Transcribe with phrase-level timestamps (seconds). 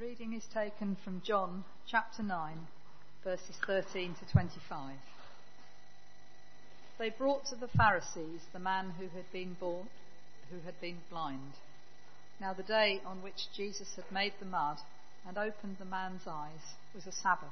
[0.00, 2.56] reading is taken from John chapter 9,
[3.22, 4.94] verses 13 to 25.
[6.98, 9.88] They brought to the Pharisees the man who had been born,
[10.50, 11.52] who had been blind.
[12.40, 14.78] Now the day on which Jesus had made the mud
[15.28, 17.48] and opened the man's eyes was a Sabbath.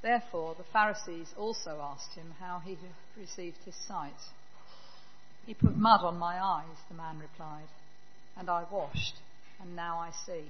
[0.00, 4.32] Therefore the Pharisees also asked him how he had received his sight.
[5.44, 7.68] He put mud on my eyes, the man replied,
[8.38, 9.16] and I washed,
[9.60, 10.44] and now I see.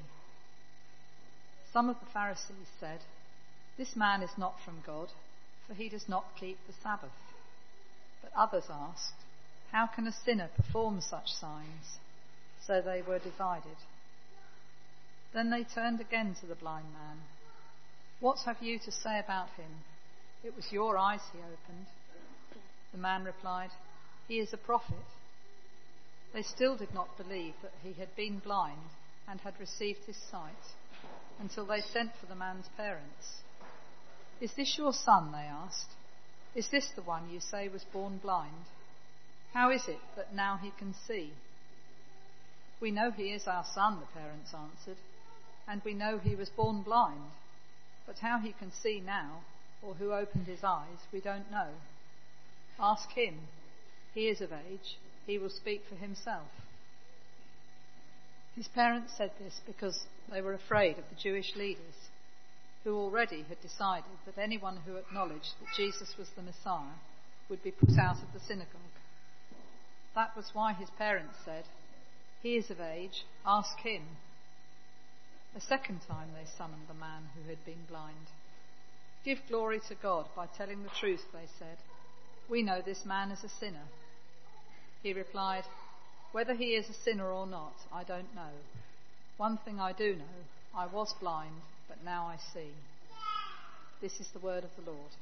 [1.74, 3.00] Some of the Pharisees said,
[3.76, 5.08] This man is not from God,
[5.66, 7.10] for he does not keep the Sabbath.
[8.22, 9.14] But others asked,
[9.72, 11.98] How can a sinner perform such signs?
[12.64, 13.76] So they were divided.
[15.32, 17.18] Then they turned again to the blind man.
[18.20, 19.82] What have you to say about him?
[20.44, 21.86] It was your eyes he opened.
[22.92, 23.70] The man replied,
[24.28, 24.94] He is a prophet.
[26.32, 28.90] They still did not believe that he had been blind
[29.28, 30.52] and had received his sight
[31.40, 33.42] until they sent for the man's parents.
[34.40, 35.32] Is this your son?
[35.32, 35.90] They asked.
[36.54, 38.66] Is this the one you say was born blind?
[39.52, 41.32] How is it that now he can see?
[42.80, 44.98] We know he is our son, the parents answered,
[45.66, 47.30] and we know he was born blind.
[48.06, 49.40] But how he can see now,
[49.82, 51.68] or who opened his eyes, we don't know.
[52.78, 53.38] Ask him.
[54.12, 54.98] He is of age.
[55.26, 56.48] He will speak for himself.
[58.56, 61.94] His parents said this because they were afraid of the Jewish leaders,
[62.84, 66.98] who already had decided that anyone who acknowledged that Jesus was the Messiah
[67.48, 68.80] would be put out of the synagogue.
[70.14, 71.64] That was why his parents said,
[72.42, 74.02] He is of age, ask him.
[75.56, 78.28] A second time they summoned the man who had been blind.
[79.24, 81.78] Give glory to God by telling the truth, they said.
[82.48, 83.86] We know this man is a sinner.
[85.02, 85.64] He replied,
[86.34, 88.50] Whether he is a sinner or not, I don't know.
[89.36, 90.24] One thing I do know
[90.76, 91.54] I was blind,
[91.88, 92.72] but now I see.
[94.00, 95.12] This is the word of the Lord.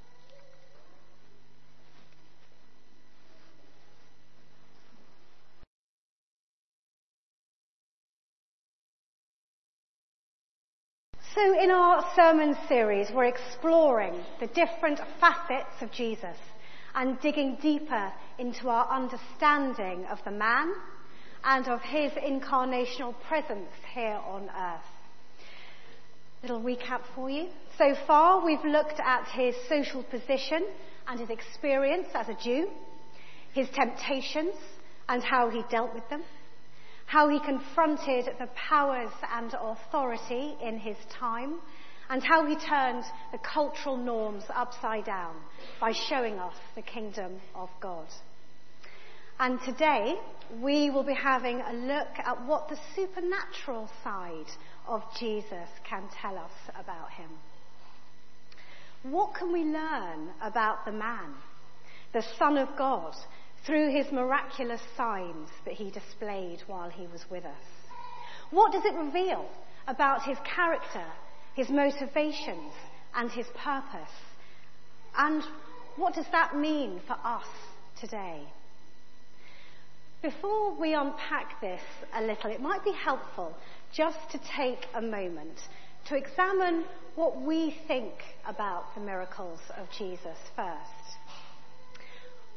[11.34, 16.38] So, in our sermon series, we're exploring the different facets of Jesus
[16.94, 20.72] and digging deeper into our understanding of the man
[21.44, 24.80] and of his incarnational presence here on earth.
[26.42, 27.48] Little recap for you.
[27.78, 30.66] So far, we've looked at his social position
[31.06, 32.68] and his experience as a Jew,
[33.54, 34.54] his temptations
[35.08, 36.22] and how he dealt with them,
[37.06, 41.58] how he confronted the powers and authority in his time,
[42.08, 45.34] and how he turned the cultural norms upside down
[45.80, 48.06] by showing us the kingdom of God.
[49.42, 50.14] And today,
[50.60, 54.46] we will be having a look at what the supernatural side
[54.86, 57.28] of Jesus can tell us about him.
[59.02, 61.34] What can we learn about the man,
[62.12, 63.16] the Son of God,
[63.66, 67.64] through his miraculous signs that he displayed while he was with us?
[68.52, 69.44] What does it reveal
[69.88, 71.06] about his character,
[71.56, 72.74] his motivations,
[73.16, 74.14] and his purpose?
[75.18, 75.42] And
[75.96, 77.48] what does that mean for us
[78.00, 78.44] today?
[80.22, 81.82] Before we unpack this
[82.14, 83.56] a little, it might be helpful
[83.92, 85.58] just to take a moment
[86.06, 86.84] to examine
[87.16, 88.12] what we think
[88.46, 91.18] about the miracles of Jesus first.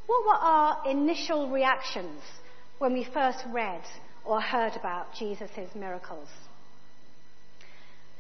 [0.06, 2.22] What were our initial reactions
[2.78, 3.82] when we first read
[4.26, 6.30] or heard about Jesus' miracles?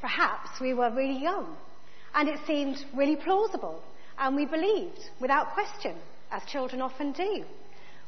[0.02, 1.56] Perhaps we were really young
[2.16, 3.84] and it seemed really plausible
[4.18, 5.96] and we believed without question,
[6.32, 7.46] as children often do.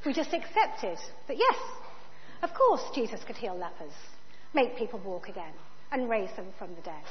[0.06, 0.98] We just accepted
[1.28, 1.58] that yes,
[2.42, 3.94] of course Jesus could heal lepers,
[4.54, 5.54] make people walk again,
[5.92, 7.04] and raise them from the dead.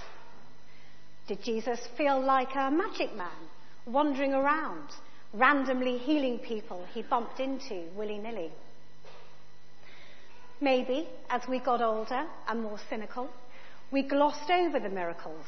[1.28, 3.50] Did Jesus feel like a magic man,
[3.86, 4.88] wandering around,
[5.34, 8.52] randomly healing people he bumped into willy-nilly?
[10.60, 13.28] Maybe, as we got older and more cynical,
[13.90, 15.44] we glossed over the miracles,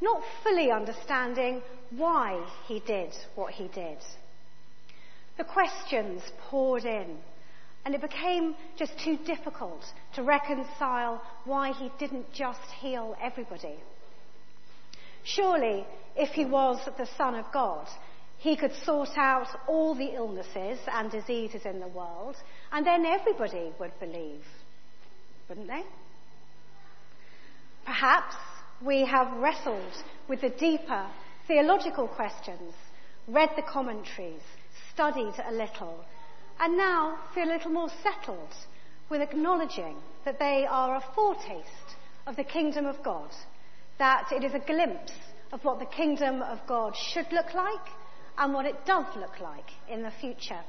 [0.00, 3.98] not fully understanding why he did what he did
[5.36, 7.16] the questions poured in,
[7.84, 9.82] and it became just too difficult
[10.14, 13.76] to reconcile why he didn't just heal everybody.
[15.24, 15.86] Surely,
[16.16, 17.86] if he was the Son of God,
[18.38, 22.36] he could sort out all the illnesses and diseases in the world,
[22.72, 24.42] and then everybody would believe,
[25.48, 25.82] wouldn't they?
[27.84, 28.34] Perhaps
[28.84, 29.92] we have wrestled
[30.28, 31.06] with the deeper
[31.46, 32.74] theological questions,
[33.28, 34.42] read the commentaries,
[34.96, 36.02] studied a little,
[36.58, 38.48] and now feel a little more settled
[39.10, 39.94] with acknowledging
[40.24, 41.96] that they are a foretaste
[42.26, 43.28] of the kingdom of God,
[43.98, 45.12] that it is a glimpse
[45.52, 47.86] of what the kingdom of God should look like
[48.38, 50.60] and what it does look like in the future.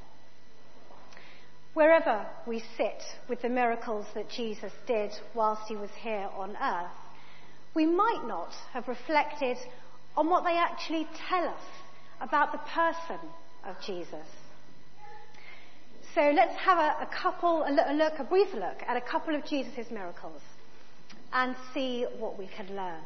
[1.74, 6.91] Wherever we sit with the miracles that Jesus did whilst he was here on earth,
[7.74, 9.56] we might not have reflected
[10.18, 11.63] on what they actually tell us
[12.19, 13.19] about the person
[13.68, 14.25] of Jesus.
[16.16, 19.36] So let's have a, a couple, a little look, a brief look at a couple
[19.36, 20.42] of Jesus' miracles
[21.34, 23.04] and see what we can learn.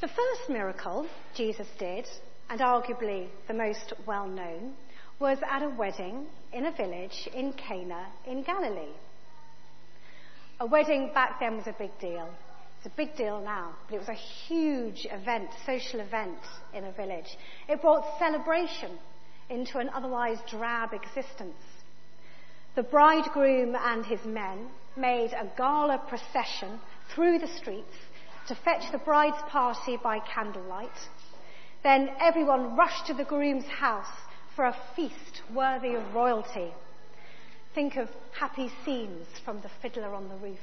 [0.00, 1.06] The first miracle
[1.36, 2.06] Jesus did,
[2.50, 4.74] and arguably the most well known,
[5.20, 8.92] was at a wedding in a village in Cana in Galilee.
[10.60, 12.28] A wedding back then was a big deal.
[12.84, 16.36] It's a big deal now, but it was a huge event, social event
[16.74, 17.38] in a village.
[17.66, 18.98] It brought celebration
[19.48, 21.56] into an otherwise drab existence.
[22.74, 26.78] The bridegroom and his men made a gala procession
[27.14, 27.96] through the streets
[28.48, 31.08] to fetch the bride's party by candlelight.
[31.82, 34.14] Then everyone rushed to the groom's house
[34.54, 36.70] for a feast worthy of royalty.
[37.74, 40.58] Think of happy scenes from The Fiddler on the Roof,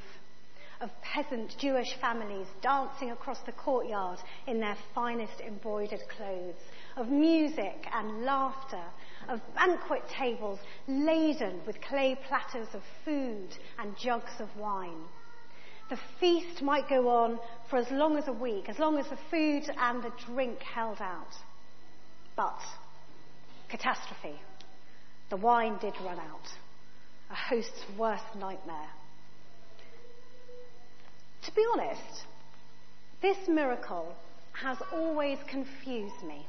[0.82, 6.56] of peasant Jewish families dancing across the courtyard in their finest embroidered clothes,
[6.98, 8.84] of music and laughter,
[9.30, 13.50] of banquet tables laden with clay platters of food
[13.80, 15.04] and jugs of wine.
[15.90, 17.40] The feast might go on
[17.70, 21.02] for as long as a week, as long as the food and the drink held
[21.02, 21.36] out.
[22.36, 22.60] But
[23.70, 24.40] catastrophe.
[25.30, 26.48] The wine did run out.
[27.30, 28.90] A host's worst nightmare.
[31.44, 32.26] To be honest,
[33.22, 34.14] this miracle
[34.54, 36.46] has always confused me.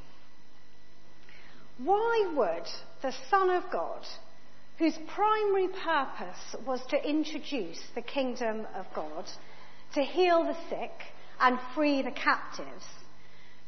[1.77, 2.67] Why would
[3.01, 4.05] the Son of God,
[4.77, 9.25] whose primary purpose was to introduce the kingdom of God,
[9.95, 10.91] to heal the sick
[11.39, 12.85] and free the captives,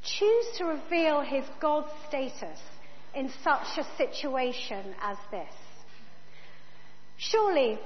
[0.03, 2.59] choose to reveal his God status
[3.15, 5.53] in such a situation as this?
[7.17, 7.79] Surely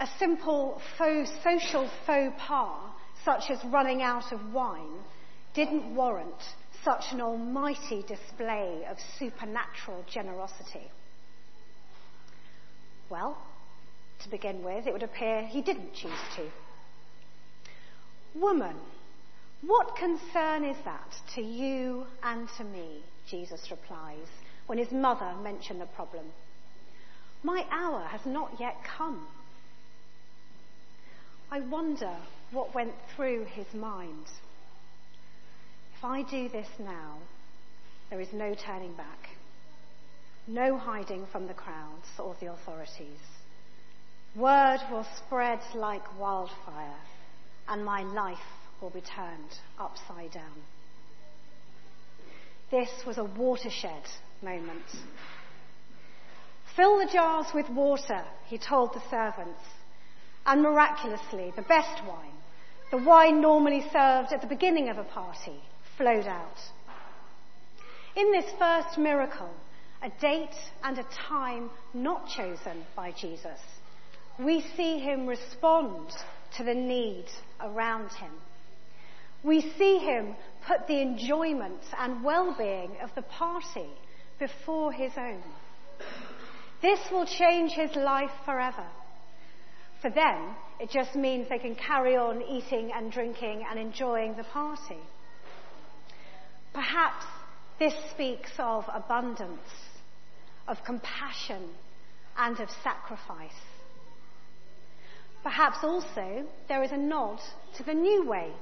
[0.00, 2.90] a simple faux, social faux pas,
[3.24, 5.04] such as running out of wine,
[5.54, 6.42] didn't warrant
[6.82, 10.90] such an almighty display of supernatural generosity?
[13.10, 13.36] Well,
[14.22, 16.48] to begin with, it would appear he didn't choose to.
[18.38, 18.76] Woman,
[19.62, 23.02] what concern is that to you and to me?
[23.28, 24.26] Jesus replies
[24.66, 26.24] when his mother mentioned the problem.
[27.42, 29.26] My hour has not yet come.
[31.52, 32.16] I wonder
[32.52, 34.26] what went through his mind.
[35.98, 37.18] If I do this now,
[38.08, 39.30] there is no turning back,
[40.46, 43.18] no hiding from the crowds or the authorities.
[44.36, 47.00] Word will spread like wildfire,
[47.66, 48.38] and my life
[48.80, 50.62] will be turned upside down.
[52.70, 54.04] This was a watershed
[54.40, 54.86] moment.
[56.76, 59.60] Fill the jars with water, he told the servants,
[60.50, 62.34] and miraculously, the best wine,
[62.90, 65.62] the wine normally served at the beginning of a party,
[65.96, 66.58] flowed out.
[68.16, 69.50] In this first miracle,
[70.02, 73.60] a date and a time not chosen by Jesus,
[74.40, 76.10] we see him respond
[76.56, 77.26] to the need
[77.60, 78.32] around him.
[79.44, 80.34] We see him
[80.66, 83.88] put the enjoyment and well-being of the party
[84.40, 85.44] before his own.
[86.82, 88.86] This will change his life forever.
[90.00, 94.44] For them, it just means they can carry on eating and drinking and enjoying the
[94.44, 94.98] party.
[96.72, 97.26] Perhaps
[97.78, 99.60] this speaks of abundance,
[100.66, 101.68] of compassion,
[102.38, 103.50] and of sacrifice.
[105.42, 107.40] Perhaps also there is a nod
[107.76, 108.52] to the new way.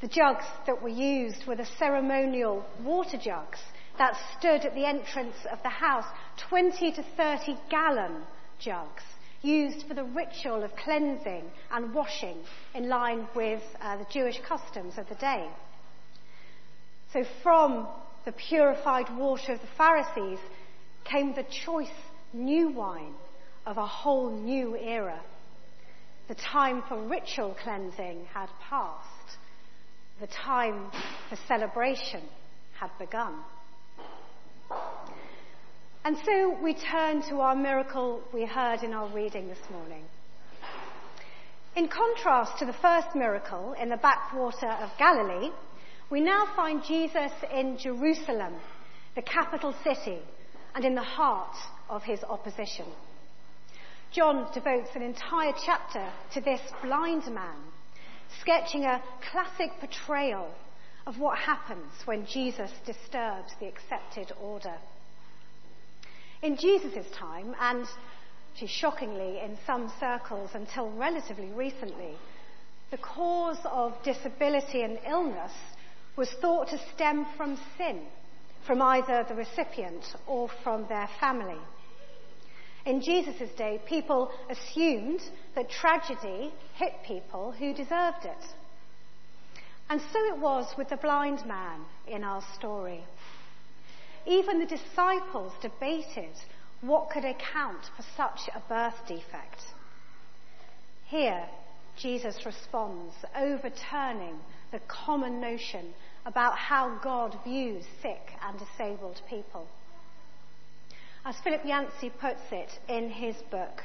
[0.00, 3.58] The jugs that were used were the ceremonial water jugs
[3.98, 6.04] that stood at the entrance of the house,
[6.48, 8.22] 20 to 30 gallon
[8.60, 9.02] jugs
[9.42, 12.36] used for the ritual of cleansing and washing
[12.74, 15.48] in line with uh, the Jewish customs of the day.
[17.12, 17.86] So from
[18.24, 20.38] the purified water of the Pharisees
[21.04, 21.88] came the choice
[22.32, 23.14] new wine
[23.64, 25.20] of a whole new era.
[26.28, 29.38] The time for ritual cleansing had passed.
[30.20, 30.90] The time
[31.30, 32.22] for celebration
[32.78, 33.34] had begun.
[36.04, 40.04] And so we turn to our miracle we heard in our reading this morning.
[41.76, 45.50] In contrast to the first miracle in the backwater of Galilee,
[46.10, 48.54] we now find Jesus in Jerusalem,
[49.14, 50.20] the capital city,
[50.74, 51.56] and in the heart
[51.90, 52.86] of his opposition.
[54.12, 57.56] John devotes an entire chapter to this blind man,
[58.40, 60.50] sketching a classic portrayal
[61.06, 64.76] of what happens when Jesus disturbs the accepted order.
[66.42, 67.86] In Jesus' time, and
[68.66, 72.16] shockingly in some circles until relatively recently,
[72.90, 75.52] the cause of disability and illness
[76.16, 78.00] was thought to stem from sin,
[78.66, 81.58] from either the recipient or from their family.
[82.86, 85.20] In Jesus' day, people assumed
[85.54, 88.44] that tragedy hit people who deserved it.
[89.90, 93.04] And so it was with the blind man in our story.
[94.26, 96.34] Even the disciples debated
[96.80, 99.62] what could account for such a birth defect.
[101.06, 101.46] Here,
[101.96, 104.38] Jesus responds, overturning
[104.70, 105.94] the common notion
[106.26, 109.66] about how God views sick and disabled people.
[111.24, 113.82] As Philip Yancey puts it in his book,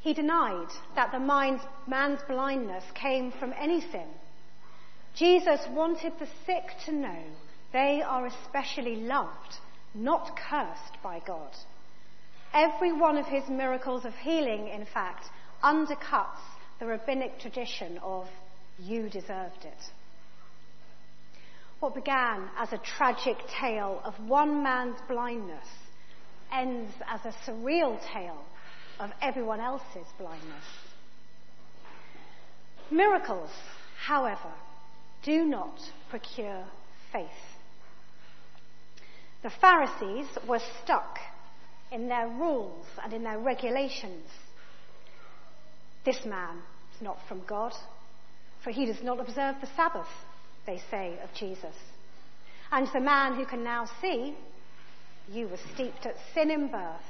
[0.00, 4.08] he denied that the man's blindness came from any sin.
[5.14, 7.22] Jesus wanted the sick to know
[7.72, 9.58] they are especially loved,
[9.94, 11.50] not cursed by God.
[12.52, 15.26] Every one of his miracles of healing, in fact,
[15.62, 16.40] undercuts
[16.80, 18.26] the rabbinic tradition of
[18.78, 19.92] you deserved it.
[21.78, 25.66] What began as a tragic tale of one man's blindness
[26.52, 28.44] ends as a surreal tale
[28.98, 30.64] of everyone else's blindness.
[32.90, 33.50] Miracles,
[34.04, 34.52] however,
[35.22, 35.78] do not
[36.10, 36.64] procure
[37.12, 37.28] faith.
[39.42, 41.18] The Pharisees were stuck
[41.90, 44.26] in their rules and in their regulations.
[46.04, 46.58] This man
[46.94, 47.72] is not from God,
[48.62, 50.08] for he does not observe the Sabbath
[50.66, 51.74] they say of Jesus.
[52.70, 54.36] And the man who can now see,
[55.32, 57.00] you were steeped at sin in birth.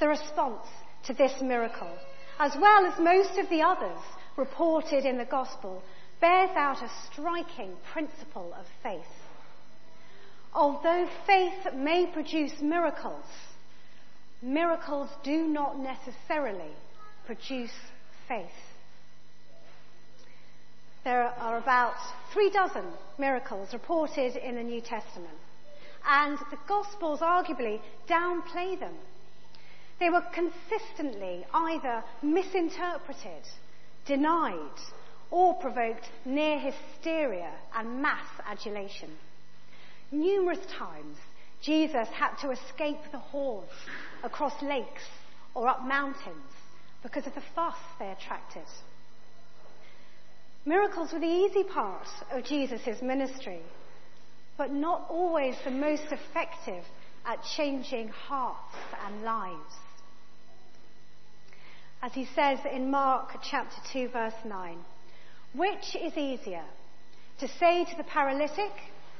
[0.00, 0.66] The response
[1.06, 1.96] to this miracle,
[2.38, 3.98] as well as most of the others
[4.36, 5.82] reported in the Gospel,
[6.20, 9.00] bears out a striking principle of faith.
[10.58, 13.24] Although faith may produce miracles,
[14.42, 16.72] miracles do not necessarily
[17.26, 17.70] produce
[18.26, 18.50] faith.
[21.04, 21.94] There are about
[22.32, 22.86] three dozen
[23.18, 25.38] miracles reported in the New Testament,
[26.04, 28.94] and the Gospels arguably downplay them.
[30.00, 33.44] They were consistently either misinterpreted,
[34.06, 34.80] denied,
[35.30, 39.10] or provoked near hysteria and mass adulation.
[40.10, 41.16] Numerous times,
[41.62, 43.72] Jesus had to escape the hordes
[44.22, 45.02] across lakes
[45.54, 46.52] or up mountains
[47.02, 48.64] because of the fuss they attracted.
[50.64, 53.60] Miracles were the easy part of Jesus' ministry,
[54.56, 56.84] but not always the most effective
[57.24, 59.74] at changing hearts and lives.
[62.02, 64.78] As he says in Mark chapter 2 verse 9,
[65.54, 66.64] which is easier,
[67.40, 68.72] to say to the paralytic,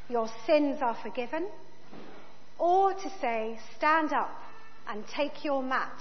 [0.09, 1.47] your sins are forgiven,
[2.59, 4.35] or to say, stand up
[4.89, 6.01] and take your mat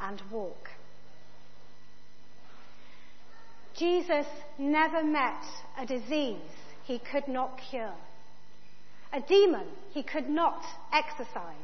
[0.00, 0.68] and walk?
[3.76, 4.26] Jesus
[4.58, 5.42] never met
[5.78, 6.36] a disease
[6.84, 7.94] he could not cure,
[9.12, 10.62] a demon he could not
[10.92, 11.54] exorcise.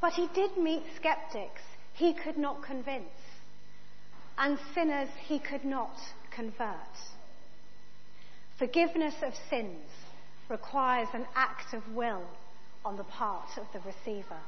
[0.00, 1.62] But he did meet skeptics
[1.94, 3.04] he could not convince,
[4.38, 5.94] and sinners he could not
[6.30, 6.96] convert.
[8.58, 9.80] Forgiveness of sins
[10.50, 12.22] requires an act of will
[12.84, 14.40] on the part of the receiver.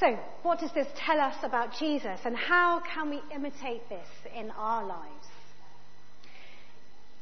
[0.00, 4.50] So, what does this tell us about Jesus and how can we imitate this in
[4.52, 5.26] our lives?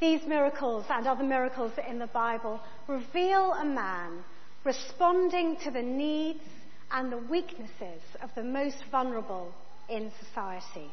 [0.01, 4.25] These miracles and other miracles in the Bible reveal a man
[4.65, 6.43] responding to the needs
[6.91, 9.53] and the weaknesses of the most vulnerable
[9.91, 10.91] in society.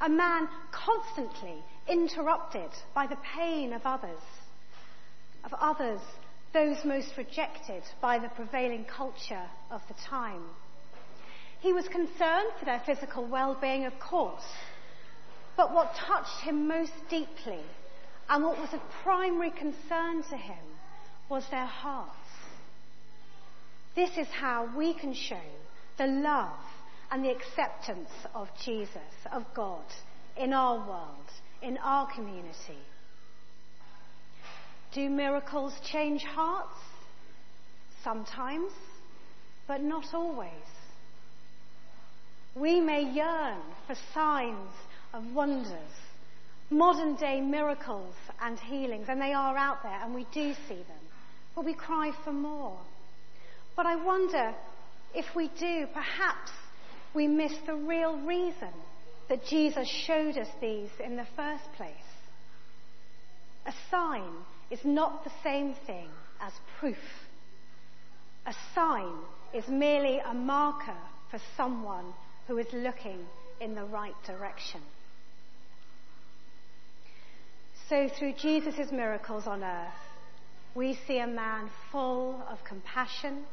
[0.00, 4.20] A man constantly interrupted by the pain of others,
[5.44, 6.00] of others,
[6.52, 10.42] those most rejected by the prevailing culture of the time.
[11.60, 14.46] He was concerned for their physical well-being, of course,
[15.56, 17.60] but what touched him most deeply
[18.28, 20.64] and what was of primary concern to him
[21.28, 22.12] was their hearts.
[23.96, 25.40] This is how we can show
[25.96, 26.60] the love
[27.10, 28.92] and the acceptance of Jesus,
[29.32, 29.84] of God,
[30.36, 31.26] in our world,
[31.62, 32.78] in our community.
[34.94, 36.78] Do miracles change hearts?
[38.02, 38.72] Sometimes,
[39.66, 40.50] but not always.
[42.54, 44.70] We may yearn for signs
[45.12, 45.92] of wonders,
[46.70, 51.04] modern day miracles and healings, and they are out there, and we do see them.
[51.54, 52.78] But we cry for more.
[53.76, 54.54] But I wonder
[55.14, 56.50] if we do, perhaps
[57.14, 58.72] we miss the real reason
[59.28, 61.94] that Jesus showed us these in the first place.
[63.66, 64.24] A sign
[64.70, 66.08] is not the same thing
[66.40, 66.96] as proof.
[68.46, 69.12] A sign
[69.54, 70.96] is merely a marker
[71.30, 72.12] for someone
[72.46, 73.26] who is looking
[73.60, 74.80] in the right direction.
[77.88, 79.92] So, through Jesus' miracles on earth,
[80.74, 83.44] we see a man full of compassion,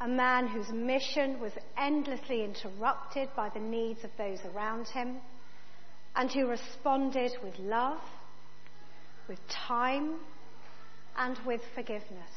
[0.00, 5.16] a man whose mission was endlessly interrupted by the needs of those around him,
[6.14, 7.98] and who responded with love,
[9.28, 10.14] with time,
[11.16, 12.30] and with forgiveness.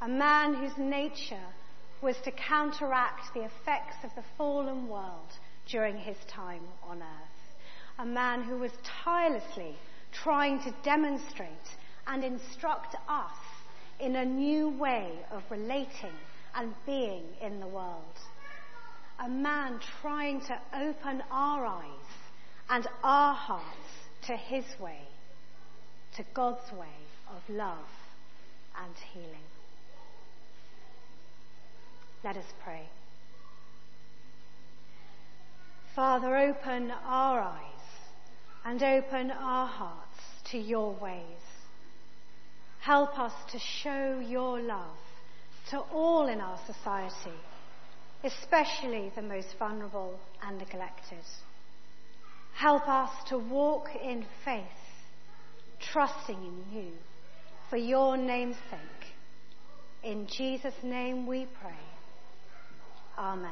[0.00, 1.36] A man whose nature
[2.00, 5.32] was to counteract the effects of the fallen world
[5.66, 7.58] during his time on earth.
[7.98, 8.70] A man who was
[9.04, 9.74] tirelessly
[10.12, 11.50] trying to demonstrate
[12.06, 13.32] and instruct us
[13.98, 16.14] in a new way of relating
[16.54, 18.04] and being in the world.
[19.18, 21.84] A man trying to open our eyes
[22.70, 23.66] and our hearts
[24.26, 25.00] to his way,
[26.16, 26.86] to God's way
[27.30, 27.88] of love
[28.82, 29.48] and healing.
[32.24, 32.88] Let us pray.
[35.94, 37.62] Father, open our eyes
[38.64, 41.22] and open our hearts to your ways.
[42.80, 44.96] Help us to show your love
[45.70, 47.36] to all in our society,
[48.24, 51.24] especially the most vulnerable and neglected.
[52.54, 54.64] Help us to walk in faith,
[55.92, 56.92] trusting in you
[57.70, 59.14] for your name's sake.
[60.02, 61.72] In Jesus' name we pray.
[63.18, 63.50] Amen.